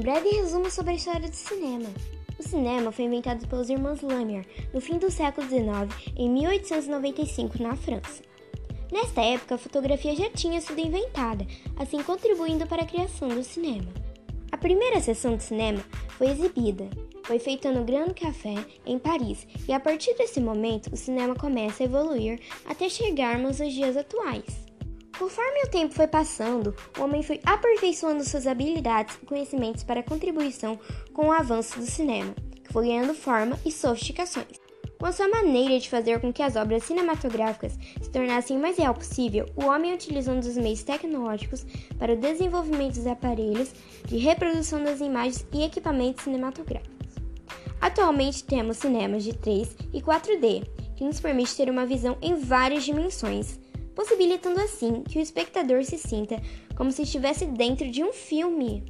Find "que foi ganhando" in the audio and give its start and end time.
32.64-33.14